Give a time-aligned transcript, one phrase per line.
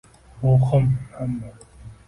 [0.41, 0.85] ruhim
[1.21, 1.49] ammo